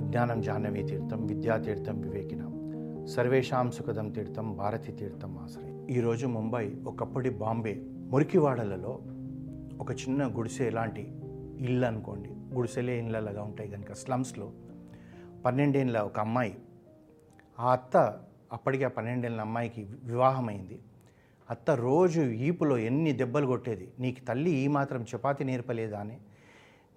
అజ్ఞానం 0.00 0.40
జాహ్నవీ 0.40 0.82
తీర్థం 0.82 1.26
విద్యా 1.26 1.56
తీర్థం 1.56 2.00
వివేకినం. 2.00 2.50
సర్వేషాం 3.06 3.70
సుఖదం 3.70 4.10
తీర్థం 4.10 4.56
భారతి 4.56 4.92
తీర్థం 4.92 5.38
ఆశ్రయం. 5.38 5.88
ఈరోజు 5.88 6.26
ముంబై 6.26 6.74
ఒకప్పటి 6.86 7.30
బాంబే 7.30 7.82
మురికివాడలలో 7.84 8.98
ఒక 9.80 9.92
చిన్న 9.92 10.26
గుడిసె 10.36 10.70
లాంటి 10.70 11.00
ఇల్లు 11.58 11.86
అనుకోండి. 11.86 12.30
గుడిసెలే 12.54 12.98
ఇళ్ళలాగా 12.98 13.42
ఉంటాయి 13.42 13.70
కనుక 13.70 13.92
స్లమ్స్లో 13.92 14.52
పన్నెండేళ్ళ 15.44 15.98
ఒక 15.98 16.20
అమ్మాయి 16.20 16.58
ఆ 17.60 17.72
అత్త 17.72 18.20
అప్పటికి 18.52 18.84
ఆ 18.84 18.88
పన్నెండేళ్ళ 18.88 19.40
అమ్మాయికి 19.40 19.86
వివాహమైంది. 20.04 20.78
అత్త 21.50 21.70
రోజు 21.70 22.20
ఈపులో 22.20 22.78
ఎన్ని 22.78 23.12
దెబ్బలు 23.12 23.46
కొట్టేది? 23.46 23.88
నీకు 23.98 24.24
తల్లి 24.24 24.50
ఈ 24.50 24.66
మాత్రం 24.66 25.04
చపాతి 25.16 25.44
నేర్పలేదా 25.44 25.98
అని 25.98 26.18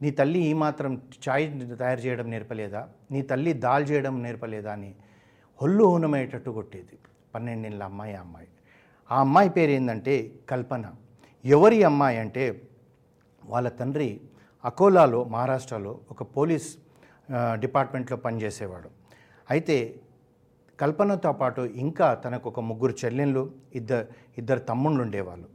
నీ 0.01 0.09
తల్లి 0.19 0.39
ఈ 0.49 0.53
మాత్రం 0.63 0.91
చాయ్ 1.25 1.45
తయారు 1.81 2.01
చేయడం 2.05 2.27
నేర్పలేదా? 2.33 2.81
నీ 3.11 3.21
తల్లి 3.31 3.51
దాల్ 3.65 3.85
చేయడం 3.91 4.15
నేర్పలేదా 4.23 4.71
అని 4.77 4.91
హొల్లు 5.61 5.83
హోనమయ్యేటట్టు 5.91 6.51
కొట్టేది. 6.51 6.95
పన్నెండేళ్ళ 7.35 7.83
అమ్మాయి 7.83 8.13
ఆ 8.15 8.21
అమ్మాయి. 8.25 8.49
ఆ 9.11 9.19
అమ్మాయి 9.19 9.49
పేరు 9.49 9.71
ఏంటంటే 9.71 10.15
కల్పన. 10.49 10.85
ఎవరి 11.45 11.77
అమ్మాయి 11.89 12.17
అంటే 12.23 12.43
వాళ్ళ 13.43 13.67
తండ్రి 13.79 14.09
అకోలాలో 14.65 15.19
మహారాష్ట్రలో 15.35 15.93
ఒక 16.11 16.23
పోలీస్ 16.35 16.67
డిపార్ట్మెంట్లో 17.63 18.17
పనిచేసేవాడు. 18.17 18.89
అయితే 19.49 19.77
కల్పనతో 20.79 21.31
పాటు 21.41 21.61
ఇంకా 21.83 22.07
తనకు 22.13 22.45
ఒక 22.49 22.59
ముగ్గురు 22.69 22.93
చెల్లెళ్ళు 23.05 23.43
ఇద్దరు 23.79 24.05
ఇద్దరు 24.37 24.59
తమ్ముళ్ళు 24.69 25.01
ఉండేవాళ్ళు. 25.05 25.47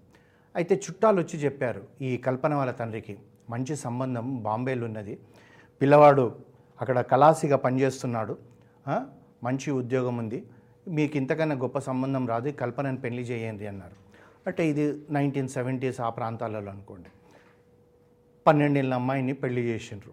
అయితే 0.56 0.74
చుట్టాలు 0.84 1.18
వచ్చి 1.22 1.36
చెప్పారు 1.44 1.82
ఈ 2.08 2.10
కల్పన 2.26 2.54
వాళ్ళ 2.54 2.72
తండ్రికి 2.80 3.14
మంచి 3.50 3.76
సంబంధం 3.76 4.42
బాంబేలో 4.42 4.86
ఉన్నది 4.86 5.18
పిల్లవాడు 5.82 6.36
అక్కడ 6.80 7.00
కలాసిగా 7.00 7.56
పనిచేస్తున్నాడు. 7.56 8.38
మంచి 9.44 9.70
ఉద్యోగం 9.70 10.16
ఉంది. 10.16 10.44
మీకు 10.88 11.16
ఇంతకన్నా 11.16 11.54
గొప్ప 11.54 11.78
సంబంధం 11.78 12.28
రాదు. 12.28 12.44
కల్పనను 12.44 12.70
కల్పనని 12.70 13.00
పెళ్ళి 13.00 13.22
చేయండి 13.22 13.66
అన్నారు. 13.66 13.96
అంటే 14.46 14.68
ఇది 14.68 15.02
నైన్టీన్ 15.10 15.48
సెవెంటీస్ 15.48 16.00
ఆ 16.00 16.08
ప్రాంతాలలో 16.08 16.70
అనుకోండి. 16.70 17.08
పన్నెండేళ్ళ 18.46 18.94
అమ్మాయిని 18.94 19.32
పెళ్ళి 19.32 19.60
చేసిండ్రు. 19.60 20.12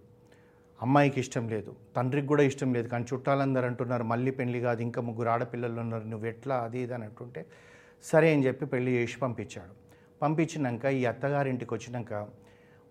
అమ్మాయికి 0.82 1.20
ఇష్టం 1.20 1.50
లేదు. 1.50 1.76
తండ్రికి 1.96 2.28
కూడా 2.28 2.44
ఇష్టం 2.44 2.74
లేదు. 2.74 2.88
కానీ 2.88 3.06
చుట్టాలందరూ 3.14 3.66
అంటున్నారు 3.66 4.04
మళ్ళీ 4.04 4.32
పెళ్ళి 4.32 4.60
కాదు. 4.60 4.82
ఇంకా 4.82 5.02
ముగ్గురు 5.02 5.30
ఆడపిల్లలు 5.30 5.80
ఉన్నారు. 5.80 6.04
నువ్వు 6.04 6.28
ఎట్లా? 6.28 6.56
అది 6.56 6.80
ఇది 6.80 6.94
అని 6.94 7.06
అంటుంటే 7.06 7.46
సరే 8.04 8.34
అని 8.34 8.46
చెప్పి 8.48 8.66
పెళ్ళి 8.66 8.92
చేసి 8.92 9.18
పంపించాడు. 9.20 9.74
పంపించినాక 10.22 10.86
ఈ 10.86 11.06
అత్తగారింటికి 11.06 11.74
వచ్చినాక 11.74 12.28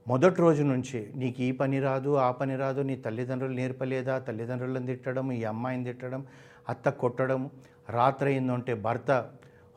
మొదటి 0.07 0.41
రోజు 0.41 0.63
నుంచి 0.63 0.99
నీకు 1.17 1.39
ఈ 1.43 1.53
పని 1.53 1.81
రాదు 1.81 2.11
ఆ 2.25 2.31
పని 2.31 2.55
రాదు 2.57 2.81
నీ 2.81 2.95
తల్లిదండ్రులు 2.97 3.55
నేర్పలేదా? 3.55 4.15
తల్లిదండ్రులను 4.19 4.87
తిట్టడం 4.87 5.33
ఈ 5.33 5.45
అమ్మాయిని 5.45 5.85
తిట్టడం 5.85 6.23
అత్త 6.69 6.89
కొట్టడం 7.03 7.41
రాత్రి 7.91 8.31
అయిందంటే 8.31 8.75
భర్త 8.87 9.11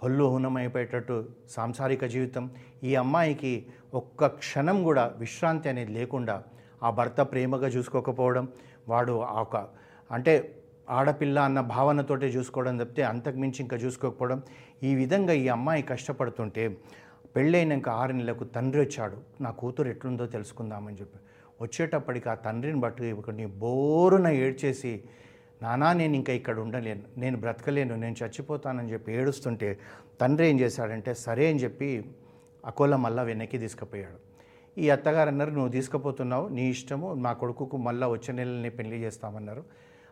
హొల్లు 0.04 0.26
హునమైపోయేటట్టు 0.34 1.16
సాంసారిక 1.50 2.06
జీవితం. 2.06 2.44
ఈ 2.84 2.92
అమ్మాయికి 2.96 3.54
ఒక్క 3.94 4.28
క్షణం 4.42 4.84
కూడా 4.84 5.06
విశ్రాంతి 5.18 5.70
అనేది 5.70 5.92
లేకుండా 5.92 6.36
ఆ 6.84 6.90
భర్త 6.90 7.22
ప్రేమగా 7.22 7.68
చూసుకోకపోవడం 7.68 8.48
వాడు 8.90 9.16
ఆ 9.22 9.40
ఒక 9.42 9.56
అంటే 10.12 10.34
ఆడపిల్ల 10.90 11.40
అన్న 11.40 11.60
భావనతోటే 11.76 12.28
చూసుకోవడం 12.28 12.78
తప్పితే 12.78 13.04
అంతకుమించి 13.04 13.60
ఇంకా 13.64 13.78
చూసుకోకపోవడం. 13.78 14.40
ఈ 14.84 14.92
విధంగా 14.96 15.34
ఈ 15.34 15.48
అమ్మాయి 15.48 15.82
కష్టపడుతుంటే 15.94 16.66
పెళ్ళైనాక 17.38 17.90
ఆరు 17.90 18.14
నెలలకు 18.14 18.44
తండ్రి 18.44 18.82
వచ్చాడు. 18.82 19.18
నా 19.42 19.50
కూతురు 19.52 19.90
ఎట్లుందో 19.90 20.26
తెలుసుకుందామని 20.26 20.96
చెప్పి. 20.96 21.20
వచ్చేటప్పటికి 21.62 22.30
ఆ 22.30 22.34
తండ్రిని 22.34 22.80
బట్టి 22.80 23.12
ఒకటి 23.12 23.46
బోరున 23.46 24.28
ఏడ్చేసి 24.28 25.04
నానా 25.62 25.94
నేను 25.94 26.16
ఇంకా 26.16 26.34
ఇక్కడ 26.34 26.60
ఉండలేను. 26.60 27.04
నేను 27.18 27.38
బ్రతకలేను. 27.38 27.96
నేను 27.96 28.16
చచ్చిపోతానని 28.24 28.94
చెప్పి 28.94 29.14
ఏడుస్తుంటే 29.14 29.80
తండ్రి 30.22 30.48
ఏం 30.50 30.60
చేశాడంటే 30.60 31.14
సరే 31.14 31.50
అని 31.50 31.60
చెప్పి 31.60 32.06
అకోలా 32.66 32.98
మళ్ళా 32.98 33.24
వెనక్కి 33.24 33.58
తీసుకుపోయాడు. 33.58 34.20
ఈ 34.82 34.90
అత్తగారు 34.90 35.30
అన్నారు 35.30 35.52
నువ్వు 35.52 35.70
తీసుకుపోతున్నావు 35.70 36.48
నీ 36.48 36.70
ఇష్టము 36.70 37.14
మా 37.14 37.34
కొడుకుకు 37.34 37.78
మళ్ళీ 37.78 38.08
వచ్చే 38.08 38.34
నెలనే 38.34 38.70
పెళ్ళి 38.70 38.98
చేస్తామన్నారు. 38.98 39.64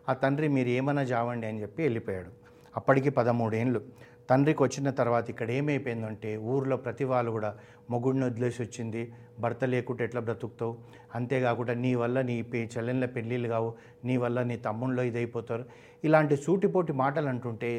ఆ 0.08 0.12
తండ్రి 0.12 0.48
మీరు 0.48 0.68
ఏమన్నా 0.68 1.04
జావండి 1.04 1.46
అని 1.46 1.62
చెప్పి 1.62 1.82
వెళ్ళిపోయాడు. 1.82 2.45
అప్పటికి 2.76 3.10
పదమూడేళ్ళు 3.18 3.80
తండ్రికి 4.30 4.62
వచ్చిన 4.62 4.90
తర్వాత 4.90 5.26
ఇక్కడ 5.32 5.50
ఏమైపోయిందంటే 5.56 6.30
ఊర్లో 6.52 6.76
ప్రతి 6.84 7.04
వాళ్ళు 7.10 7.30
కూడా 7.36 7.50
మొగుడిని 7.90 8.24
వదిలేసి 8.24 8.58
వచ్చింది. 8.62 9.02
భర్త 9.40 9.64
లేకుంటే 9.64 10.02
ఎట్లా 10.04 10.20
బ్రతుకుతావు? 10.20 10.72
అంతేకాకుండా 11.14 11.74
నీ 11.84 11.92
వల్ల 11.94 12.22
నీ 12.30 12.36
పే 12.42 12.60
చెల్లెళ్ళ 12.74 13.04
పెళ్ళిళ్ళు 13.16 13.48
కావు. 13.48 13.70
నీ 14.04 14.16
వల్ల 14.16 14.42
నీ 14.42 14.56
తమ్ముళ్ళలో 14.56 15.02
ఇదైపోతారు. 15.10 15.64
ఇలాంటి 16.04 16.36
సూటిపోటి 16.36 16.92
మాటలు 17.02 17.30
అంటుంటే 17.34 17.70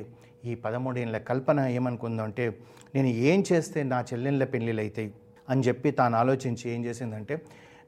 ఈ 0.45 0.55
పదమూడేళ్ళ 0.65 1.17
కల్పన 1.29 1.59
ఏమనుకుందంటే 1.77 2.47
నేను 2.95 3.07
ఏం 3.07 3.39
చేస్తే 3.51 3.79
నా 3.93 4.01
చెల్లెళ్ళ 4.11 4.43
పెళ్ళిళ్ళు 4.55 4.81
అవుతాయి 4.81 5.11
అని 5.49 5.61
చెప్పి 5.61 5.91
తాను 5.91 6.15
ఆలోచించి 6.17 6.65
ఏం 6.75 6.81
చేసిందంటే 6.85 7.35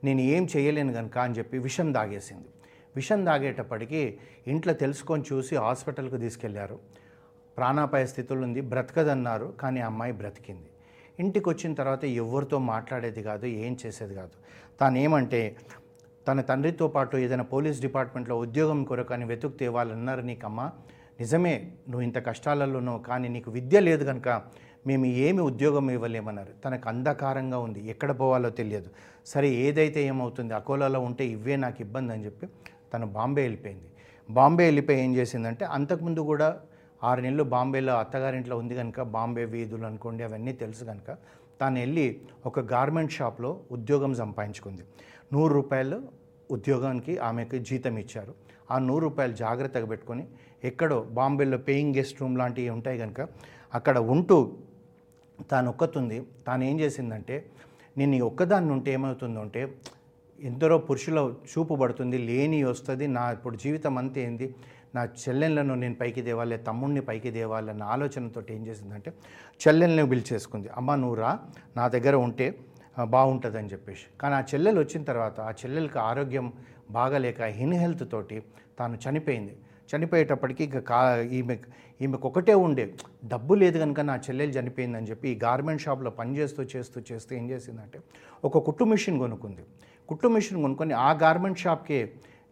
నేను 0.04 0.22
ఏం 0.36 0.44
చేయలేను 0.56 0.94
కనుక 0.94 1.18
అని 1.18 1.36
చెప్పి 1.40 1.58
విషం 1.58 1.88
దాగేసింది. 1.94 2.50
విషం 2.96 3.20
దాగేటప్పటికి 3.26 4.02
ఇంట్లో 4.54 4.74
తెలుసుకొని 4.84 5.24
చూసి 5.32 5.56
హాస్పిటల్కి 5.66 6.18
తీసుకెళ్ళారు. 6.18 6.78
ప్రాణాపాయ 7.58 8.04
స్థితిలో 8.12 8.44
ఉంది 8.48 8.62
బ్రతకదన్నారు 8.72 9.48
కానీ 9.62 9.80
అమ్మాయి 9.90 10.14
బ్రతికింది. 10.22 10.70
ఇంటికి 11.20 11.48
వచ్చిన 11.50 11.72
తర్వాత 11.80 12.04
ఎవరితో 12.24 12.58
మాట్లాడేది 12.74 13.22
కాదు 13.30 13.46
ఏం 13.66 13.74
చేసేది 13.82 14.14
కాదు. 14.20 14.36
తాను 14.80 14.98
ఏమంటే 15.06 15.42
తన 16.28 16.42
తండ్రితో 16.50 16.88
పాటు 16.96 17.18
ఏదైనా 17.26 17.46
పోలీస్ 17.54 17.78
డిపార్ట్మెంట్లో 17.86 18.36
ఉద్యోగం 18.46 18.80
కొరకు 18.90 19.14
అని 19.16 19.26
వెతుకుతే 19.32 19.68
వాళ్ళు 19.76 19.94
అన్నారు 19.98 20.24
నీకమ్మా 20.30 20.66
నిజమే 21.22 21.54
నువ్వు 21.90 22.04
ఇంత 22.08 22.18
కష్టాలలో 22.28 22.78
ఉన్నావు 22.82 23.00
కానీ 23.10 23.28
నీకు 23.36 23.50
విద్య 23.56 23.80
లేదు 23.80 24.04
కనుక 24.10 24.30
మేము 24.88 25.06
ఏమి 25.06 25.42
ఉద్యోగం 25.42 25.86
ఇవ్వలేమన్నారు. 25.96 26.52
తనకు 26.66 26.86
అంధకారంగా 26.92 27.58
ఉంది 27.66 27.80
ఎక్కడ 27.94 28.12
పోవాలో 28.20 28.50
తెలియదు. 28.60 28.90
సరే 29.32 29.48
ఏదైతే 29.66 30.00
ఏమవుతుంది 30.12 30.54
అకోలాలో 30.54 31.00
ఉంటే 31.08 31.26
ఇవే 31.36 31.56
నాకు 31.66 31.82
ఇబ్బంది 31.86 32.14
అని 32.14 32.26
చెప్పి 32.26 32.48
తను 32.94 33.08
బాంబే 33.18 33.42
వెళ్ళిపోయింది. 33.42 33.90
బాంబే 34.30 34.64
వెళ్ళిపోయి 34.70 35.00
ఏం 35.06 35.12
చేసిందంటే 35.16 35.66
అంతకుముందు 35.78 36.22
కూడా 36.32 36.48
ఆరు 37.02 37.22
నెలలు 37.26 37.44
బాంబేలో 37.54 37.94
అత్తగారింట్లో 38.04 38.56
ఉంది 38.62 38.76
కనుక 38.76 39.02
బాంబే 39.16 39.44
వీధులు 39.54 39.86
అనుకోండి 39.90 40.24
అవన్నీ 40.24 40.54
తెలుసు 40.64 40.84
కనుక 40.90 41.10
తాను 41.60 41.78
వెళ్ళి 41.80 42.06
ఒక 42.46 42.60
గార్మెంట్ 42.74 43.14
షాప్లో 43.18 43.52
ఉద్యోగం 43.72 44.12
సంపాదించుకుంది. 44.22 44.84
నూరు 45.34 45.52
రూపాయలు 45.54 45.98
ఉద్యోగానికి 46.52 47.14
ఆమెకు 47.28 47.58
జీతం 47.70 47.96
ఇచ్చారు. 48.04 48.34
ఆ 48.74 48.76
నూరు 48.88 49.04
రూపాయలు 49.08 49.34
జాగ్రత్తగా 49.44 49.88
పెట్టుకొని 49.92 50.24
ఎక్కడో 50.70 50.98
బాంబేలో 51.18 51.58
పేయింగ్ 51.68 51.96
గెస్ట్ 51.98 52.18
రూమ్ 52.22 52.36
లాంటివి 52.42 52.70
ఉంటాయి 52.78 52.98
కనుక 53.04 53.22
అక్కడ 53.78 53.98
ఉంటూ 54.14 54.38
తాను 55.52 55.68
ఒక్కతుంది. 55.74 56.18
తాను 56.48 56.64
ఏం 56.70 56.76
చేసిందంటే 56.80 57.36
నేను 57.98 58.16
ఈ 58.16 58.22
ఒక్కదాన్ని 58.30 58.72
ఉంటే 58.72 58.90
ఏమవుతుందో 58.98 59.40
అంటే 59.46 59.62
ఎందరో 60.44 60.78
పురుషుల 60.78 61.20
చూపు 61.52 61.74
పడుతుంది 61.76 62.18
లేని 62.18 62.64
వస్తుంది. 62.64 63.08
నా 63.08 63.32
ఇప్పుడు 63.32 63.56
జీవితం 63.56 63.98
అంతే 63.98 64.24
ఏంది? 64.24 64.56
నా 64.96 65.02
చెల్లెళ్ళను 65.06 65.76
నేను 65.76 65.96
పైకి 65.96 66.22
తేవాలి 66.22 66.58
తమ్ముడిని 66.58 67.02
పైకి 67.02 67.32
తేవాలి 67.32 67.70
అన్న 67.70 67.84
ఆలోచనతో 67.84 68.44
ఏం 68.50 68.68
చేసిందంటే 68.68 69.14
చెల్లెల్ని 69.68 70.10
పిలిచేసుకుంది. 70.10 70.70
అమ్మ 70.70 70.96
నువ్వు 70.96 71.16
రా 71.16 71.40
నా 71.78 71.88
దగ్గర 71.88 72.16
ఉంటే 72.16 72.60
బాగుంటుందని 73.04 73.68
చెప్పేసి. 73.68 74.06
కానీ 74.22 74.36
ఆ 74.36 74.42
చెల్లెలు 74.54 74.80
వచ్చిన 74.80 75.04
తర్వాత 75.04 75.40
ఆ 75.40 75.52
చెల్లెలకి 75.52 76.00
ఆరోగ్యం 76.00 76.54
బాగలేక 76.92 77.42
హిన్ 77.42 77.74
హెల్త్ 77.74 78.12
తోటి 78.12 78.44
తాను 78.80 78.98
చనిపోయింది. 79.06 79.56
చనిపోయేటప్పటికి 79.90 80.64
ఇక 80.68 80.80
కా 80.90 81.00
ఈమె 81.40 81.56
ఈమెకు 82.04 82.26
ఒకటే 82.30 82.56
ఉండే. 82.66 82.86
డబ్బు 83.32 83.54
లేదు 83.62 83.78
కనుక 83.84 84.00
నా 84.10 84.16
చెల్లెలు 84.26 84.54
చనిపోయిందని 84.58 85.08
చెప్పి 85.12 85.28
ఈ 85.34 85.36
గార్మెంట్ 85.46 85.82
షాప్లో 85.86 86.12
పనిచేస్తూ 86.20 86.64
చేస్తూ 86.74 87.00
చేస్తూ 87.10 87.32
ఏం 87.40 87.46
చేసిందంటే 87.52 88.00
ఒక 88.48 88.58
కుట్టు 88.68 88.84
మిషన్ 88.92 89.18
కొనుక్కుంది. 89.24 89.64
కుట్టు 90.10 90.28
మిషన్ 90.36 90.60
కొనుక్కొని 90.66 90.94
ఆ 91.08 91.10
గార్మెంట్ 91.24 91.60
షాప్కే 91.66 92.02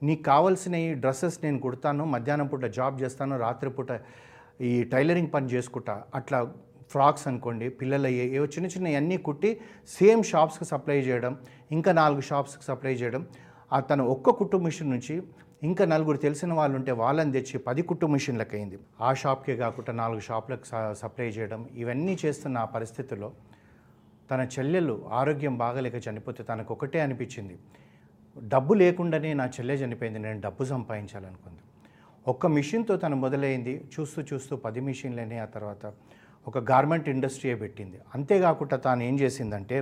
నీకు 0.08 0.24
కావాల్సిన 0.32 0.76
ఈ 0.86 0.90
డ్రెస్సెస్ 1.04 1.38
నేను 1.44 1.60
కుడతాను 1.60 2.04
మధ్యాహ్నం 2.14 2.48
పూట 2.48 2.66
జాబ్ 2.78 2.96
చేస్తాను 3.04 3.38
రాత్రిపూట 3.46 3.92
ఈ 4.70 4.74
టైలరింగ్ 4.94 5.32
పని 5.36 5.48
చేసుకుంటా 5.54 5.96
అట్లా 6.20 6.40
ఫ్రాక్స్ 6.92 7.26
అనుకోండి 7.30 7.66
పిల్లలు 7.80 8.10
ఏవో 8.38 8.46
చిన్న 8.56 8.68
చిన్న 8.74 8.94
అన్నీ 9.00 9.18
కుట్టి 9.28 9.50
సేమ్ 9.98 10.22
షాప్స్కి 10.32 10.66
సప్లై 10.66 10.98
చేయడం 11.08 11.34
ఇంకా 11.76 11.92
నాలుగు 12.02 12.24
షాప్స్కి 12.30 12.64
సప్లై 12.64 12.94
చేయడం. 13.02 13.24
ఆ 13.72 13.78
తన 13.90 14.02
ఒక్క 14.14 14.36
కుట్టు 14.40 14.58
మిషన్ 14.66 14.90
నుంచి 14.90 15.16
ఇంకా 15.62 15.84
నలుగురు 15.86 16.18
తెలిసిన 16.18 16.52
వాళ్ళు 16.54 16.76
ఉంటే 16.78 16.92
వాళ్ళని 16.92 17.32
తెచ్చి 17.32 17.58
పది 17.68 17.82
కుట్టు 17.82 18.06
మిషన్లకు 18.06 18.54
అయింది 18.56 18.78
ఆ 19.02 19.14
షాప్కే 19.14 19.54
కాకుండా 19.56 19.92
నాలుగు 20.02 20.22
షాప్లకు 20.28 20.66
సప్లై 21.02 21.28
చేయడం 21.28 21.62
ఇవన్నీ 21.74 22.18
చేస్తున్న 22.24 22.58
ఆ 22.58 22.68
పరిస్థితుల్లో 22.76 23.30
తన 24.32 24.42
చెల్లెలు 24.54 24.96
ఆరోగ్యం 25.20 25.58
బాగలేక 25.58 25.98
చనిపోతే 26.08 26.42
తనకు 26.44 26.72
ఒకటే 26.74 27.00
అనిపించింది. 27.00 27.56
డబ్బు 28.36 28.74
లేకుండానే 28.74 29.30
నా 29.34 29.46
చెల్లె 29.56 29.76
చనిపోయింది 29.76 30.20
నేను 30.20 30.40
డబ్బు 30.42 30.64
సంపాదించాలనుకుంది. 30.74 31.62
ఒక్క 32.26 32.46
మిషన్తో 32.58 32.96
తను 33.04 33.18
మొదలైంది. 33.24 33.74
చూస్తూ 33.94 34.22
చూస్తూ 34.32 34.54
పది 34.66 34.82
మిషన్లనే 34.88 35.40
ఆ 35.46 35.48
తర్వాత 35.56 35.92
ఒక 36.48 36.58
గార్మెంట్ 36.72 37.08
ఇండస్ట్రీయే 37.14 37.56
పెట్టింది. 37.64 37.98
అంతేకాకుండా 38.16 38.78
తాను 38.86 39.04
ఏం 39.04 39.16
చేసిందంటే 39.20 39.78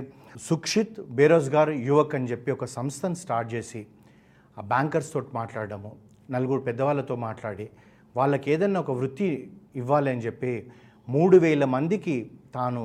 సుక్షిత్ 0.48 0.96
బేరోజ్గార్ 1.18 1.72
యువక్ 1.90 2.16
అని 2.18 2.28
చెప్పి 2.32 2.50
ఒక 2.56 2.64
సంస్థను 2.76 3.18
స్టార్ట్ 3.24 3.50
చేసి 3.54 3.82
ఆ 4.58 4.62
బ్యాంకర్స్ 4.72 5.10
తోటి 5.14 5.30
మాట్లాడడము 5.40 5.90
నలుగురు 6.34 6.60
పెద్దవాళ్ళతో 6.68 7.16
మాట్లాడి 7.26 7.66
వాళ్ళకి 8.16 8.46
ఏదన్నా 8.54 8.80
ఒక 8.84 8.92
వృత్తి 9.00 9.28
ఇవ్వాలి 9.80 10.08
అని 10.12 10.22
చెప్పి 10.26 10.52
మూడు 11.08 11.36
వేల 11.44 11.64
మందికి 11.74 12.16
తాను 12.54 12.82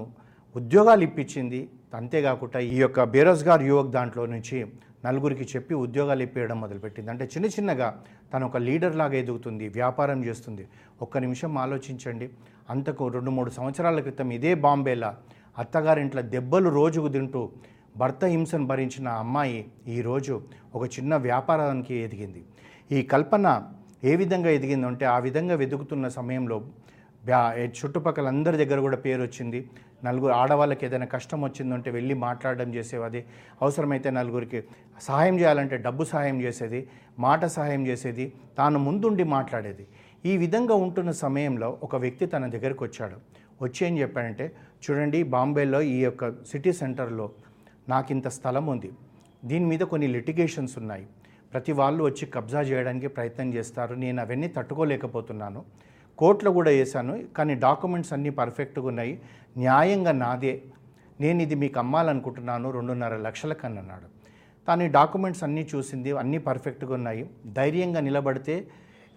ఉద్యోగాలు 0.55 1.03
ఇప్పించింది. 1.07 1.61
అంతేకాకుండా 1.99 2.59
ఈ 2.73 2.77
యొక్క 2.81 3.03
బేరోజ్గార్ 3.13 3.63
యువక్ 3.69 3.91
దాంట్లో 3.97 4.23
నుంచి 4.33 4.57
నలుగురికి 5.05 5.45
చెప్పి 5.53 5.73
ఉద్యోగాలు 5.85 6.21
ఇప్పించడం 6.25 6.57
మొదలుపెట్టింది. 6.63 7.09
అంటే 7.13 7.25
చిన్న 7.33 7.47
చిన్నగా 7.55 7.87
తను 8.33 8.45
ఒక 8.49 8.57
లీడర్ 8.67 8.95
లాగా 9.01 9.15
ఎదుగుతుంది 9.23 9.65
వ్యాపారం 9.79 10.19
చేస్తుంది. 10.27 10.63
ఒక్క 11.05 11.17
నిమిషం 11.25 11.57
ఆలోచించండి. 11.63 12.27
అంతకు 12.73 13.07
రెండు 13.15 13.31
మూడు 13.37 13.51
సంవత్సరాల 13.57 13.99
క్రితం 14.07 14.29
ఇదే 14.37 14.53
బాంబేలా 14.65 15.11
అత్తగారింట్లో 15.61 16.21
దెబ్బలు 16.35 16.69
రోజుకు 16.79 17.07
తింటూ 17.07 17.41
భర్త 17.95 18.25
హింసను 18.25 18.65
భరించిన 18.65 19.07
అమ్మాయి 19.07 19.65
ఈరోజు 19.87 20.41
ఒక 20.75 20.83
చిన్న 20.85 21.15
వ్యాపారానికి 21.15 21.93
ఎదిగింది. 21.93 22.41
ఈ 22.91 23.01
కల్పన 23.03 23.47
ఏ 24.03 24.15
విధంగా 24.15 24.49
ఎదిగిందంటే 24.49 25.05
ఆ 25.05 25.17
విధంగా 25.19 25.55
వెతుకుతున్న 25.55 26.07
సమయంలో 26.07 26.57
బ్యా 27.25 27.39
చుట్టుపక్కల 27.77 28.27
అందరి 28.27 28.57
దగ్గర 28.57 28.79
కూడా 28.79 28.97
పేరు 28.97 29.21
వచ్చింది. 29.21 29.69
నలుగురు 30.03 30.33
ఆడవాళ్ళకి 30.33 30.85
ఏదైనా 30.85 31.05
కష్టం 31.05 31.41
వచ్చిందంటే 31.41 31.91
వెళ్ళి 31.91 32.13
మాట్లాడడం 32.13 32.73
చేసేది 32.75 33.25
అవసరమైతే 33.61 34.09
నలుగురికి 34.09 34.63
సహాయం 35.01 35.39
చేయాలంటే 35.39 35.77
డబ్బు 35.77 36.03
సహాయం 36.03 36.41
చేసేది 36.41 36.87
మాట 37.19 37.45
సహాయం 37.45 37.87
చేసేది 37.87 38.33
తాను 38.57 38.79
ముందుండి 38.79 39.23
మాట్లాడేది. 39.23 39.87
ఈ 40.25 40.37
విధంగా 40.37 40.75
ఉంటున్న 40.75 41.11
సమయంలో 41.11 41.79
ఒక 41.83 41.95
వ్యక్తి 41.95 42.25
తన 42.25 42.47
దగ్గరికి 42.47 42.83
వచ్చాడు. 42.83 43.17
వచ్చి 43.61 43.87
ఏం 43.87 43.99
చెప్పాడంటే 43.99 44.51
చూడండి 44.83 45.23
బాంబేలో 45.23 45.81
ఈ 45.81 45.97
యొక్క 46.03 46.29
సిటీ 46.51 46.73
సెంటర్లో 46.73 47.31
నాకు 47.89 48.11
ఇంత 48.11 48.27
స్థలం 48.27 48.67
ఉంది. 48.67 48.91
దీని 49.45 49.65
మీద 49.65 49.79
కొన్ని 49.79 50.07
లిటిగేషన్స్ 50.07 50.77
ఉన్నాయి. 50.77 51.07
ప్రతి 51.53 51.71
వాళ్ళు 51.71 52.03
వచ్చి 52.03 52.25
కబ్జా 52.25 52.61
చేయడానికి 52.61 53.07
ప్రయత్నం 53.07 53.53
చేస్తారు. 53.53 53.93
నేను 53.93 54.21
అవన్నీ 54.21 54.47
తట్టుకోలేకపోతున్నాను. 54.47 55.65
కోర్టులో 56.17 56.51
కూడా 56.51 56.71
వేశాను 56.71 57.27
కానీ 57.37 57.55
డాక్యుమెంట్స్ 57.55 58.13
అన్నీ 58.13 58.29
పర్ఫెక్ట్గా 58.29 58.85
ఉన్నాయి. 58.85 59.21
న్యాయంగా 59.57 60.11
నాదే. 60.11 60.61
నేను 61.21 61.41
ఇది 61.41 61.55
మీకు 61.55 61.79
అమ్మాలనుకుంటున్నాను 61.79 62.71
రెండున్నర 62.71 63.17
లక్షల 63.17 63.53
కన్నా 63.53 63.81
అన్నాడు 63.81 64.07
తాను 64.67 64.87
డాక్యుమెంట్స్ 64.91 65.43
అన్నీ 65.43 65.67
చూసింది 65.75 66.11
అన్నీ 66.11 66.37
పర్ఫెక్ట్గా 66.37 66.93
ఉన్నాయి. 66.93 67.29
ధైర్యంగా 67.45 67.99
నిలబడితే 67.99 68.67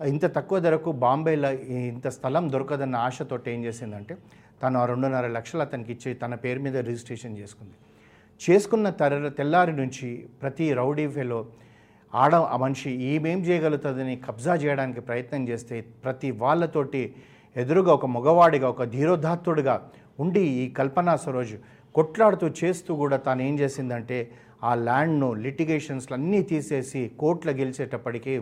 ఇంత 0.00 0.24
తక్కువ 0.36 0.58
ధరకు 0.58 0.92
బాంబేలో 0.92 1.50
ఇంత 1.76 2.08
స్థలం 2.08 2.52
దొరకదన్న 2.52 2.96
ఆశతో 2.96 3.38
ఏం 3.46 3.64
చేసిందంటే 3.64 4.16
తను 4.62 4.78
ఆ 4.78 4.84
రెండున్నర 4.84 5.26
లక్షలు 5.26 5.62
అతనికి 5.62 5.92
ఇచ్చి 5.92 6.14
తన 6.14 6.34
పేరు 6.34 6.60
మీద 6.60 6.76
రిజిస్ట్రేషన్ 6.76 7.38
చేసుకుంది. 7.38 7.76
చేసుకున్న 8.40 8.86
తర 8.90 9.28
తెల్లారి 9.28 9.72
నుంచి 9.72 10.08
ప్రతి 10.42 10.66
రౌడీ 10.72 11.06
ఫెలో 11.08 11.38
ఆడ 12.12 12.34
ఆ 12.46 12.56
మనిషి 12.56 12.90
ఏమేం 13.12 13.38
చేయగలుగుతుందని 13.40 14.16
కబ్జా 14.16 14.54
చేయడానికి 14.54 15.00
ప్రయత్నం 15.00 15.42
చేస్తే 15.48 15.76
ప్రతి 16.04 16.28
వాళ్ళతోటి 16.36 17.02
ఎదురుగా 17.56 17.92
ఒక 17.92 18.06
మగవాడిగా 18.06 18.68
ఒక 18.68 18.84
ధీరోధాత్తుడిగా 18.88 19.74
ఉండి 20.18 20.42
ఈ 20.56 20.64
కల్పనా 20.70 21.14
సరోజ్ 21.16 21.54
కొట్లాడుతూ 21.94 22.46
చేస్తూ 22.64 22.92
కూడా 22.94 23.16
తాను 23.16 23.42
ఏం 23.42 23.54
చేసిందంటే 23.58 24.18
ఆ 24.64 24.72
ల్యాండ్ను 24.84 25.28
లిటిగేషన్స్లు 25.42 26.14
అన్నీ 26.14 26.40
తీసేసి 26.42 27.02
కోర్టులో 27.18 27.52
గెలిచేటప్పటికీ 27.52 28.34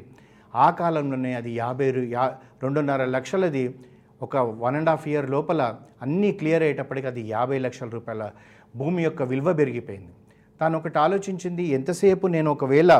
ఆ 0.54 0.66
కాలంలోనే 0.70 1.30
అది 1.34 1.50
యాభై 1.54 1.88
యా 2.12 2.24
రెండున్నర 2.62 3.04
లక్షలది 3.08 3.64
ఒక 4.20 4.36
వన్ 4.60 4.76
అండ్ 4.76 4.90
హాఫ్ 4.90 5.06
ఇయర్ 5.08 5.28
లోపల 5.30 5.62
అన్నీ 6.02 6.30
క్లియర్ 6.32 6.62
అయ్యేటప్పటికి 6.62 7.06
అది 7.06 7.22
యాభై 7.28 7.58
లక్షల 7.58 7.88
రూపాయల 7.88 8.24
భూమి 8.74 9.00
యొక్క 9.02 9.22
విలువ 9.22 9.52
పెరిగిపోయింది. 9.52 10.12
తాను 10.60 10.78
ఒకటి 10.78 10.98
ఆలోచించింది 10.98 11.62
ఎంతసేపు 11.78 12.26
నేను 12.26 12.48
ఒకవేళ 12.56 12.92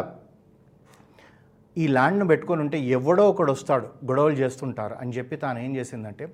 ఈ 1.77 1.85
ల్యాండ్ను 1.89 2.25
పెట్టుకొని 2.31 2.61
ఉంటే 2.63 2.79
ఎవడో 2.97 3.25
ఒకడు 3.31 3.53
వస్తాడు 3.53 3.87
గొడవలు 4.09 4.37
చేస్తుంటారు 4.41 4.95
అని 5.03 5.13
చెప్పి 5.13 5.37
తాను 5.37 5.59
ఏం 5.59 5.77
చేసిందంటే 5.77 6.25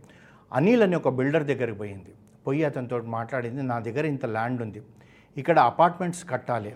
అనిల్ 0.52 0.82
అని 0.86 0.96
ఒక 0.96 1.08
బిల్డర్ 1.18 1.44
దగ్గరికి 1.50 1.78
పోయింది. 1.78 2.12
పోయి 2.46 2.62
అతనితో 2.64 2.98
మాట్లాడింది 3.16 3.62
నా 3.62 3.76
దగ్గర 3.86 4.04
ఇంత 4.14 4.26
ల్యాండ్ 4.36 4.60
ఉంది 4.62 4.80
ఇక్కడ 5.36 5.58
అపార్ట్మెంట్స్ 5.70 6.22
కట్టాలి 6.30 6.72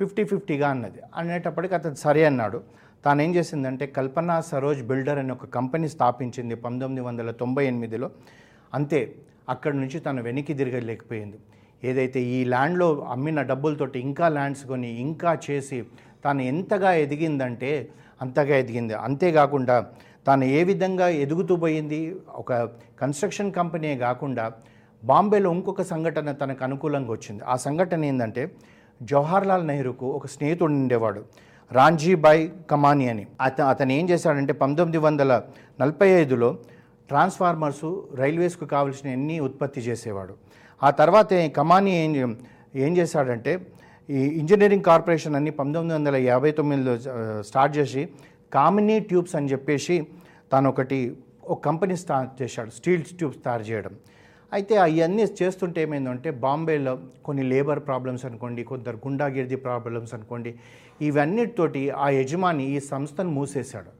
ఫిఫ్టీ 0.00 0.22
ఫిఫ్టీగా 0.24 0.68
అన్నది. 0.74 1.00
అనేటప్పటికి 1.20 1.74
అతను 1.78 1.98
సరే 2.04 2.22
అన్నాడు. 2.24 2.58
తాను 3.04 3.22
ఏం 3.22 3.30
చేసిందంటే 3.34 3.86
కల్పన 3.98 4.40
సరోజ్ 4.50 4.82
బిల్డర్ 4.90 5.18
అనే 5.18 5.32
ఒక 5.32 5.46
కంపెనీ 5.56 5.88
స్థాపించింది 5.88 6.54
పంతొమ్మిది 6.54 7.06
వందల 7.06 7.30
తొంభై 7.42 7.64
ఎనిమిదిలో. 7.66 8.08
అంతే 8.74 9.00
అక్కడి 9.48 9.76
నుంచి 9.76 10.00
తను 10.00 10.22
వెనక్కి 10.22 10.54
తిరగలేకపోయింది 10.54 11.38
ఏదైతే 11.84 12.20
ఈ 12.36 12.38
ల్యాండ్లో 12.44 12.88
అమ్మిన 13.14 13.42
డబ్బులతోటి 13.50 13.98
ఇంకా 14.08 14.28
ల్యాండ్స్ 14.28 14.64
కొని 14.66 14.90
ఇంకా 15.06 15.38
చేసి 15.46 15.78
తాను 16.24 16.42
ఎంతగా 16.52 16.92
ఎదిగిందంటే 17.04 17.70
అంతగా 18.22 18.54
ఎదిగింది. 18.62 18.94
అంతేకాకుండా 19.06 19.76
తాను 20.26 20.44
ఏ 20.44 20.62
విధంగా 20.70 21.08
ఎదుగుతూ 21.24 21.56
పోయింది? 21.56 22.00
ఒక 22.42 22.52
కన్స్ట్రక్షన్ 23.02 23.52
కంపెనీ 23.52 23.90
కాకుండా 23.98 24.44
బాంబేలో 25.02 25.50
ఇంకొక 25.52 25.82
సంఘటన 25.82 26.32
తనకు 26.32 26.64
అనుకూలంగా 26.64 27.10
వచ్చింది. 27.10 27.42
ఆ 27.44 27.54
సంఘటన 27.66 28.04
ఏంటంటే 28.04 28.42
జవహర్లాల్ 29.00 29.66
నెహ్రూకు 29.66 30.06
ఒక 30.16 30.26
స్నేహితుడు 30.26 30.72
ఉండేవాడు 30.72 31.20
రాంజీబాయ్ 31.70 32.42
కమాని 32.70 33.08
అని. 33.08 33.26
అత 33.40 33.60
అతను 33.60 33.92
ఏం 33.92 34.04
చేశాడంటే 34.10 34.52
పంతొమ్మిది 34.52 34.98
వందల 34.98 35.32
నలభై 35.80 36.08
ఐదులో 36.22 36.48
ట్రాన్స్ఫార్మర్సు 37.10 38.08
రైల్వేస్కు 38.20 38.64
కావాల్సిన 38.64 39.08
అన్నీ 39.10 39.36
ఉత్పత్తి 39.40 39.80
చేసేవాడు. 39.80 40.34
ఆ 40.82 40.90
తర్వాత 41.00 41.28
కమానీ 41.28 41.50
కమాని 41.58 41.92
ఏం 42.02 42.32
ఏం 42.84 42.92
చేశాడంటే 42.98 43.52
ఈ 44.08 44.20
ఇంజనీరింగ్ 44.40 44.86
కార్పొరేషన్ 44.90 45.36
అన్ని 45.38 45.52
పంతొమ్మిది 45.58 45.94
వందల 45.96 46.16
యాభై 46.30 46.50
తొమ్మిదిలో 46.58 46.94
స్టార్ట్ 47.48 47.74
చేసి 47.78 48.02
కామినీ 48.52 48.96
ట్యూబ్స్ 49.10 49.34
అని 49.38 49.50
చెప్పేసి 49.52 49.96
తాను 50.52 50.68
ఒకటి 50.72 50.98
ఒక 51.52 51.58
కంపెనీ 51.68 51.96
స్టార్ట్ 52.04 52.32
చేశాడు 52.40 52.70
స్టీల్ 52.78 53.04
ట్యూబ్స్ 53.18 53.40
తయారు 53.44 53.64
చేయడం. 53.70 53.94
అయితే 54.52 54.74
అవన్నీ 54.84 55.24
చేస్తుంటే 55.40 55.80
ఏమైందంటే 55.86 56.30
బాంబేలో 56.44 56.94
కొన్ని 57.26 57.44
లేబర్ 57.52 57.80
ప్రాబ్లమ్స్ 57.88 58.24
అనుకోండి 58.28 58.62
కొందరు 58.70 58.98
గుండాగిర్ది 59.04 59.58
ప్రాబ్లమ్స్ 59.66 60.14
అనుకోండి 60.16 60.50
ఇవన్నిటితోటి 61.08 61.82
ఆ 62.04 62.08
యజమాని 62.18 62.64
ఈ 62.76 62.78
సంస్థను 62.92 63.32
మూసేశాడు. 63.38 63.90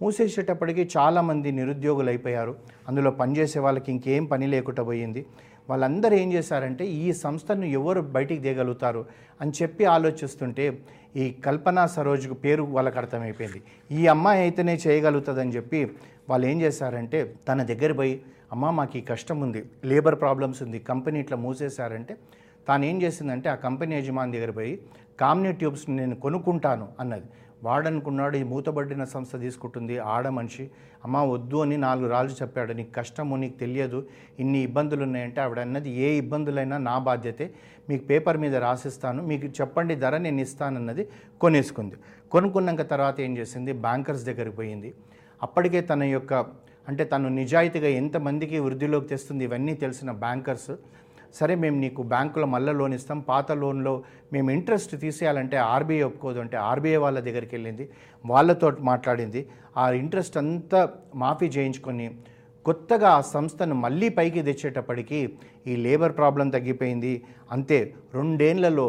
మూసేసేటప్పటికి 0.00 0.82
చాలామంది 0.96 1.48
నిరుద్యోగులు 1.60 2.10
అయిపోయారు 2.12 2.52
అందులో 2.88 3.10
పనిచేసే 3.20 3.60
వాళ్ళకి 3.66 3.88
ఇంకేం 3.94 4.24
పని 4.32 4.46
లేకుండా 4.54 4.82
పోయింది. 4.90 5.22
వాళ్ళందరూ 5.70 6.14
ఏం 6.22 6.28
చేశారంటే 6.36 6.84
ఈ 7.02 7.08
సంస్థను 7.24 7.66
ఎవరు 7.80 8.00
బయటికి 8.16 8.40
తీయగలుగుతారు 8.46 9.02
అని 9.40 9.52
చెప్పి 9.58 9.84
ఆలోచిస్తుంటే 9.96 10.64
ఈ 11.22 11.24
కల్పనా 11.46 11.84
సరోజ్కు 11.94 12.34
పేరు 12.44 12.62
వాళ్ళకి 12.74 12.98
అర్థమైపోయింది. 13.02 13.60
ఈ 13.90 14.02
అమ్మాయి 14.14 14.40
అయితేనే 14.44 14.74
చేయగలుగుతుందని 14.84 15.54
చెప్పి 15.56 15.80
వాళ్ళు 16.30 16.44
ఏం 16.50 16.58
చేశారంటే 16.64 17.18
తన 17.48 17.62
దగ్గర 17.70 17.92
పోయి 17.92 18.14
అమ్మ 18.54 18.70
మాకు 18.76 18.96
ఈ 18.98 19.02
కష్టం 19.10 19.38
ఉంది 19.46 19.60
లేబర్ 19.90 20.16
ప్రాబ్లమ్స్ 20.22 20.60
ఉంది 20.66 20.78
కంపెనీ 20.90 21.18
ఇట్లా 21.24 21.36
మూసేశారంటే 21.44 22.14
తాను 22.66 22.84
ఏం 22.90 22.96
చేసిందంటే 23.02 23.48
ఆ 23.52 23.56
కంపెనీ 23.66 23.92
యజమాని 23.98 24.34
దగ్గర 24.36 24.52
పోయి 24.56 24.72
కామ్నీ 25.20 25.52
ట్యూబ్స్ 25.52 25.84
నేను 25.90 26.14
కొనుక్కుంటాను 26.14 26.88
అన్నది. 27.00 27.28
వాడనుకున్నాడు 27.64 28.36
ఈ 28.36 28.42
మూతబడిన 28.42 29.04
సంస్థ 29.04 29.40
తీసుకుంటుంది 29.40 29.98
ఆడ 30.12 30.28
మనిషి. 30.28 30.64
అమ్మ 31.04 31.16
వద్దు 31.32 31.56
అని 31.56 31.76
నాలుగు 31.76 32.08
రాళ్ళు 32.10 32.32
చెప్పాడు. 32.42 32.72
నీకు 32.72 32.92
కష్టము 32.98 33.36
నీకు 33.36 33.56
తెలియదు. 33.58 33.98
ఇన్ని 34.40 34.58
ఇబ్బందులు 34.58 35.02
ఉన్నాయంటే 35.02 35.40
ఆవిడ 35.40 35.60
అన్నది 35.60 35.90
ఏ 35.90 36.10
ఇబ్బందులైనా 36.22 36.78
నా 36.78 36.98
బాధ్యతే. 36.98 37.46
మీకు 37.88 38.04
పేపర్ 38.04 38.38
మీద 38.38 38.56
రాసిస్తాను 38.66 39.22
మీకు 39.22 39.46
చెప్పండి 39.60 39.94
ధర 39.94 40.16
నేను 40.16 40.40
ఇస్తానన్నది 40.40 41.04
కొనేసుకుంది. 41.40 41.96
కొనుక్కున్నాక 42.32 42.90
తర్వాత 42.90 43.20
ఏం 43.20 43.38
చేసింది? 43.38 43.72
బ్యాంకర్స్ 43.86 44.24
దగ్గరికి 44.24 44.56
పోయింది. 44.56 44.94
అప్పటికే 45.42 45.80
తన 45.80 46.02
యొక్క 46.16 46.34
అంటే 46.88 47.04
తను 47.04 47.28
నిజాయితీగా 47.28 47.88
ఎంతమందికి 48.02 48.58
వృద్ధిలోకి 48.58 49.08
తెస్తుంది 49.08 49.44
ఇవన్నీ 49.44 49.74
తెలిసిన 49.74 50.10
బ్యాంకర్స్ 50.10 50.70
సరే 51.38 51.54
మేము 51.62 51.76
నీకు 51.84 52.02
బ్యాంకులో 52.12 52.46
మళ్ళీ 52.54 52.72
లోన్ 52.78 52.94
ఇస్తాం 52.98 53.18
పాత 53.30 53.52
లోన్లో 53.60 53.92
మేము 54.34 54.48
ఇంట్రెస్ట్ 54.56 54.94
తీసేయాలంటే 55.04 55.56
ఆర్బీఐ 55.74 56.02
ఒప్పుకోదు 56.08 56.38
అంటే 56.44 56.56
ఆర్బీఐ 56.70 56.98
వాళ్ళ 57.04 57.18
దగ్గరికి 57.26 57.52
వెళ్ళింది 57.56 57.84
వాళ్ళతో 58.24 58.70
మాట్లాడింది. 58.90 59.42
ఆ 59.82 59.84
ఇంట్రెస్ట్ 60.02 60.36
అంతా 60.42 60.80
మాఫీ 61.22 61.48
చేయించుకొని 61.56 62.06
కొత్తగా 62.66 63.10
ఆ 63.18 63.20
సంస్థను 63.34 63.76
మళ్ళీ 63.84 64.08
పైకి 64.18 64.40
తెచ్చేటప్పటికి 64.48 65.20
ఈ 65.66 65.76
లేబర్ 65.86 66.14
ప్రాబ్లం 66.18 66.48
తగ్గిపోయింది. 66.56 67.14
అంతే 67.56 67.78
రెండేళ్ళలో 68.18 68.86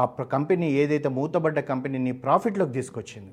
ఆ 0.00 0.02
కంపెనీ 0.34 0.66
ఏదైతే 0.82 1.08
మూతబడ్డ 1.18 1.58
కంపెనీని 1.72 2.12
ప్రాఫిట్లోకి 2.24 2.72
తీసుకొచ్చింది. 2.78 3.32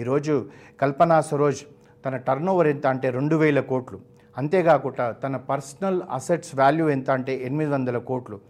ఈరోజు 0.00 0.34
కల్పనా 0.80 1.18
సరోజ్ 1.30 1.62
తన 2.04 2.16
టర్న్ 2.26 2.50
ఓవర్ 2.52 2.68
ఎంత 2.72 2.86
అంటే 2.94 3.08
రెండు 3.18 3.36
వేల 3.42 3.60
కోట్లు. 3.70 3.98
అంతేకాకుండా 4.36 5.12
తన 5.12 5.36
పర్సనల్ 5.36 6.02
అసెట్స్ 6.12 6.56
వాల్యూ 6.56 6.88
ఎంత 6.88 7.10
అంటే 7.10 7.34
ఎనిమిది 7.36 7.70
వందల 7.70 7.98
కోట్లు. 7.98 8.40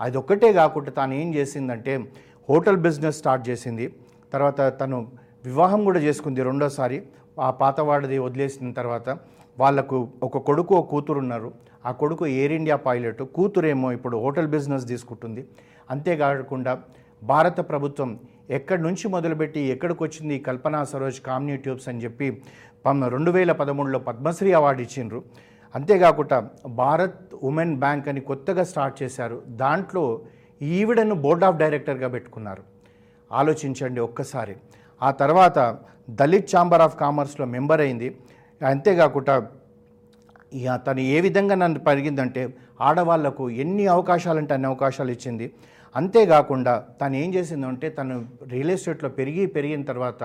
అది 0.00 0.18
కాకుండా 0.52 0.90
తాను 0.90 1.14
ఏం 1.14 1.34
చేసిందంటే 1.34 2.12
హోటల్ 2.50 2.76
బిజినెస్ 2.76 3.16
స్టార్ట్ 3.16 3.48
చేసింది. 3.48 3.94
తర్వాత 4.32 4.80
తను 4.80 5.12
వివాహం 5.44 5.84
కూడా 5.84 5.98
చేసుకుంది 5.98 6.42
రెండోసారి. 6.42 7.06
ఆ 7.40 7.50
పాతవాడిది 7.50 8.18
వదిలేసిన 8.18 8.72
తర్వాత 8.72 9.18
వాళ్ళకు 9.58 10.08
ఒక 10.22 10.38
కొడుకు 10.38 10.74
ఒక 10.74 10.90
కూతురు 10.90 11.18
ఉన్నారు. 11.18 11.52
ఆ 11.86 11.92
కొడుకు 11.92 12.26
ఎయిర్ 12.26 12.52
ఇండియా 12.52 12.76
పైలట్ 12.76 13.22
కూతురేమో 13.22 13.92
ఇప్పుడు 13.92 14.16
హోటల్ 14.16 14.48
బిజినెస్ 14.48 14.86
తీసుకుంటుంది. 14.86 15.46
అంతేకాకుండా 15.90 16.82
భారత 17.22 17.60
ప్రభుత్వం 17.60 18.18
ఎక్కడి 18.50 18.82
నుంచి 18.82 19.08
మొదలుపెట్టి 19.08 19.60
ఎక్కడికి 19.60 20.02
వచ్చింది 20.02 20.38
కల్పనా 20.38 20.84
సరోజ్ 20.84 21.20
కామ్నీ 21.20 21.56
ట్యూబ్స్ 21.56 21.88
అని 21.88 22.02
చెప్పి 22.04 22.28
రెండు 23.14 23.30
వేల 23.30 23.52
పదమూడులో 23.52 23.98
పద్మశ్రీ 23.98 24.52
అవార్డు 24.52 24.82
ఇచ్చిండ్రు. 24.82 25.24
అంతేకాకుండా 25.74 26.48
భారత్ 26.66 27.34
ఉమెన్ 27.42 27.76
బ్యాంక్ 27.76 28.08
అని 28.08 28.20
కొత్తగా 28.20 28.64
స్టార్ట్ 28.64 29.02
చేశారు. 29.02 29.42
దాంట్లో 29.62 30.22
ఈవిడను 30.62 31.14
బోర్డ్ 31.14 31.44
ఆఫ్ 31.44 31.56
డైరెక్టర్గా 31.56 32.08
పెట్టుకున్నారు. 32.08 32.62
ఆలోచించండి 33.32 34.00
ఒక్కసారి. 34.00 34.56
ఆ 35.02 35.10
తర్వాత 35.10 35.58
దళిత్ 36.10 36.56
ఛాంబర్ 36.56 36.82
ఆఫ్ 36.82 36.96
కామర్స్లో 36.96 37.46
మెంబర్ 37.46 37.80
అయింది. 37.80 38.16
అంతేకాకుండా 38.62 39.34
తను 40.86 41.00
ఏ 41.00 41.20
విధంగా 41.20 41.54
నన్ను 41.54 41.80
పరిగిందంటే 41.80 42.54
ఆడవాళ్ళకు 42.80 43.50
ఎన్ని 43.50 43.86
అవకాశాలంటే 43.86 44.54
అన్ని 44.54 44.68
అవకాశాలు 44.68 45.10
ఇచ్చింది. 45.16 45.52
అంతేకాకుండా 45.94 46.74
తను 47.00 47.16
ఏం 47.16 47.34
చేసిందంటే 47.34 47.88
తను 47.90 48.16
రియల్ 48.48 48.70
ఎస్టేట్లో 48.70 49.08
పెరిగి 49.08 49.46
పెరిగిన 49.46 49.82
తర్వాత 49.82 50.22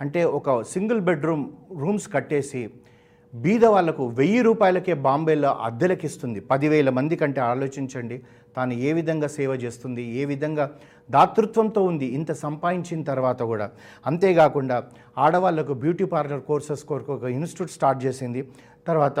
అంటే 0.00 0.24
ఒక 0.24 0.62
సింగిల్ 0.62 1.00
బెడ్రూమ్ 1.00 1.44
రూమ్స్ 1.80 2.12
కట్టేసి 2.12 2.62
బీద 3.34 3.64
వాళ్ళకు 3.64 4.08
వెయ్యి 4.08 4.42
రూపాయలకే 4.42 4.94
బాంబేలో 4.94 5.50
అద్దెలకు 5.52 6.04
ఇస్తుంది 6.06 6.40
పదివేల 6.40 6.90
మంది 6.90 7.16
కంటే 7.16 7.40
ఆలోచించండి. 7.40 8.22
తాను 8.56 8.72
ఏ 8.72 8.92
విధంగా 8.92 9.28
సేవ 9.28 9.52
చేస్తుంది 9.54 10.02
ఏ 10.02 10.24
విధంగా 10.24 10.64
దాతృత్వంతో 11.10 11.82
ఉంది 11.82 12.06
ఇంత 12.06 12.32
సంపాదించిన 12.32 13.02
తర్వాత 13.02 13.42
కూడా. 13.42 13.70
అంతేకాకుండా 14.06 14.76
ఆడవాళ్ళకు 15.18 15.72
బ్యూటీ 15.74 16.04
పార్లర్ 16.04 16.40
కోర్సెస్ 16.40 16.84
కొరకు 16.84 17.12
ఒక 17.12 17.24
ఇన్స్టిట్యూట్ 17.24 17.72
స్టార్ట్ 17.72 18.04
చేసింది. 18.04 18.42
తర్వాత 18.86 19.18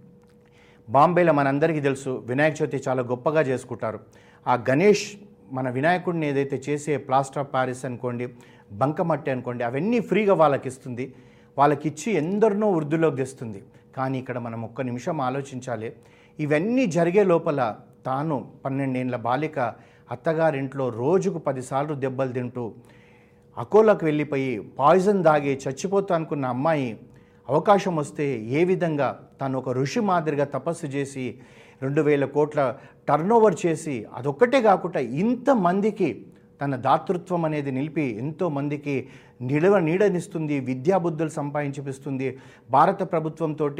బాంబేలో 0.88 1.32
మనందరికీ 1.32 1.80
తెలుసు 1.80 2.10
వినాయక 2.26 2.54
చవితి 2.62 2.82
చాలా 2.88 3.02
గొప్పగా 3.02 3.40
చేసుకుంటారు. 3.40 3.98
ఆ 4.46 4.54
గణేష్ 4.68 5.06
మన 5.52 5.68
వినాయకుడిని 5.76 6.26
ఏదైతే 6.32 6.56
చేసే 6.66 6.92
ప్లాస్టర్ 7.06 7.40
ఆఫ్ 7.42 7.50
ప్యారిస్ 7.54 7.82
అనుకోండి 7.88 8.26
బంకమట్టి 8.80 9.30
అనుకోండి 9.30 9.62
అవన్నీ 9.64 9.98
ఫ్రీగా 10.00 10.34
వాళ్ళకి 10.42 10.68
ఇస్తుంది. 10.72 11.04
వాళ్ళకి 11.56 11.84
ఇచ్చి 11.90 12.08
ఎందరినో 12.22 12.68
వృద్ధిలోకి 12.76 13.16
తెస్తుంది. 13.16 13.60
కానీ 13.96 14.16
ఇక్కడ 14.22 14.38
మనం 14.46 14.60
ఒక్క 14.64 14.80
నిమిషం 14.80 15.20
ఆలోచించాలి. 15.20 15.88
ఇవన్నీ 16.38 16.84
జరిగే 16.96 17.22
లోపల 17.32 17.60
తాను 18.08 18.36
పన్నెండేండ్ల 18.64 19.16
బాలిక 19.28 19.58
అత్తగారింట్లో 20.10 20.86
రోజుకు 21.02 21.38
పదిసార్లు 21.38 21.94
దెబ్బలు 22.04 22.32
తింటూ 22.32 22.64
అకోలకు 23.56 24.04
వెళ్ళిపోయి 24.04 24.52
పాయిజన్ 24.78 25.22
దాగి 25.28 25.52
చచ్చిపోతా 25.64 26.14
అనుకున్న 26.14 26.46
అమ్మాయి 26.46 26.88
అవకాశం 27.48 27.94
వస్తే 27.96 28.26
ఏ 28.58 28.62
విధంగా 28.64 29.08
తను 29.40 29.58
ఒక 29.58 29.70
ఋషి 29.78 30.00
మాదిరిగా 30.00 30.46
తపస్సు 30.54 30.86
చేసి 30.86 31.24
రెండు 31.82 32.00
వేల 32.00 32.24
కోట్ల 32.24 32.60
టర్నోవర్ 33.08 33.56
చేసి 33.66 33.96
అదొక్కటే 34.14 34.60
కాకుండా 34.60 35.00
ఇంతమందికి 35.16 36.08
తన 36.60 36.76
దాతృత్వం 36.76 37.42
అనేది 37.44 37.70
నిలిపి 37.72 38.04
ఎంతోమందికి 38.18 38.94
నిలవ 39.40 39.78
నీడనిస్తుంది 39.78 40.60
విద్యాబుద్ధులు 40.60 41.28
సంపాదించిపిస్తుంది. 41.28 42.38
భారత 42.70 43.12
ప్రభుత్వంతో 43.12 43.70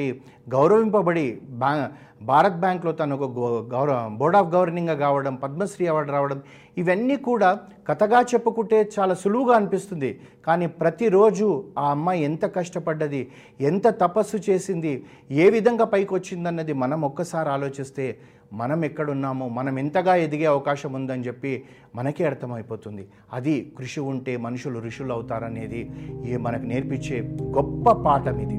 గౌరవింపబడి 0.49 1.41
బా 1.49 1.91
భారత్ 2.23 2.55
బ్యాంక్లో 2.55 2.93
తను 2.93 3.17
ఒక 3.17 3.31
గౌరవ 3.75 4.09
బోర్డ్ 4.09 4.37
ఆఫ్ 4.37 4.55
గవర్నింగ్గా 4.55 4.95
కావడం 4.95 5.35
పద్మశ్రీ 5.35 5.87
అవార్డు 5.87 6.13
రావడం 6.13 6.43
ఇవన్నీ 6.79 7.17
కూడా 7.17 7.61
కథగా 7.89 8.21
చెప్పుకుంటే 8.21 8.91
చాలా 9.01 9.15
సులువుగా 9.15 9.57
అనిపిస్తుంది. 9.57 10.21
కానీ 10.47 10.67
ప్రతిరోజు 10.67 11.65
ఆ 11.79 11.91
అమ్మాయి 11.91 12.23
ఎంత 12.23 12.45
కష్టపడ్డది 12.57 13.31
ఎంత 13.61 13.89
తపస్సు 13.89 14.51
చేసింది 14.51 15.05
ఏ 15.31 15.51
విధంగా 15.51 15.85
పైకి 15.85 16.15
వచ్చిందన్నది 16.15 16.73
మనం 16.73 17.03
ఒక్కసారి 17.03 17.49
ఆలోచిస్తే 17.49 18.19
మనం 18.53 18.85
ఎక్కడున్నామో 18.85 19.49
మనం 19.49 19.79
ఎంతగా 19.79 20.15
ఎదిగే 20.15 20.45
అవకాశం 20.45 20.93
ఉందని 20.93 21.23
చెప్పి 21.23 21.65
మనకే 21.95 22.25
అర్థమైపోతుంది. 22.25 23.09
అది 23.33 23.73
కృషి 23.79 24.01
ఉంటే 24.01 24.37
మనుషులు 24.37 24.79
ఋషులు 24.81 25.13
అనేది 25.47 25.83
ఈ 26.27 26.37
మనకు 26.37 26.67
నేర్పించే 26.67 27.19
గొప్ప 27.57 27.93
పాఠం 28.05 28.39
ఇది. 28.47 28.59